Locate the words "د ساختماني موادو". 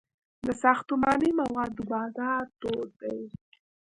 0.45-1.81